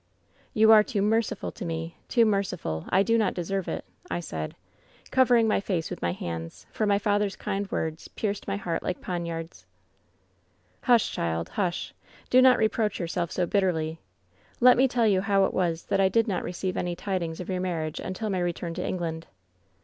"'You 0.55 0.71
are 0.71 0.81
too 0.81 1.03
merciful 1.03 1.51
to 1.51 1.63
me— 1.63 1.95
^too 2.09 2.25
merciful. 2.25 2.85
I 2.89 3.03
do 3.03 3.19
not 3.19 3.35
deserve 3.35 3.67
it,' 3.67 3.85
I 4.09 4.19
said, 4.19 4.55
covering 5.11 5.47
my 5.47 5.59
face 5.59 5.91
with 5.91 6.01
my 6.01 6.11
hands, 6.11 6.65
for 6.71 6.87
my 6.87 6.97
father's 6.97 7.35
kind 7.35 7.69
words 7.69 8.07
pierced 8.07 8.47
my 8.47 8.57
heart 8.57 8.81
like 8.81 8.99
poinards." 8.99 9.67
'Hush, 10.85 11.11
child; 11.11 11.49
hush. 11.49 11.93
Do 12.31 12.41
not 12.41 12.57
reproach 12.57 12.99
yourself 12.99 13.31
so 13.31 13.45
bitterly. 13.45 13.99
Let 14.59 14.75
me 14.75 14.87
tell 14.87 15.05
you 15.05 15.21
how 15.21 15.45
it 15.45 15.53
was 15.53 15.83
that 15.83 15.99
I 16.01 16.09
did 16.09 16.27
not 16.27 16.41
receive 16.43 16.77
any 16.77 16.95
tidings 16.95 17.39
of 17.39 17.47
your 17.47 17.61
marriage 17.61 17.99
until 17.99 18.31
my 18.31 18.39
return 18.39 18.73
to 18.73 18.83
England.' 18.83 19.27